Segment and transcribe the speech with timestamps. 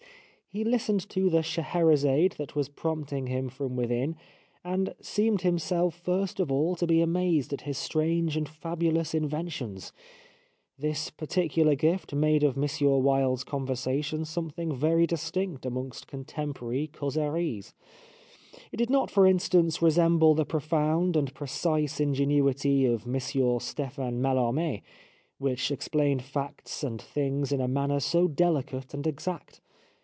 [0.53, 4.17] He listened to the Scheherazade that was prompting him from within,
[4.65, 9.93] and seemed himself first of all to be amazed at his strange and fabulous inventions.
[10.77, 12.65] This particular gift made of M.
[12.81, 17.71] Wilde's conver sation something very distinct amongst contem porary causeries.
[18.73, 23.17] It did not, for instance, re semble the profound and precise ingenuity of M.
[23.21, 24.81] Stephane Mallarme,
[25.37, 29.61] which explained facts and things in a manner so delicate and exact.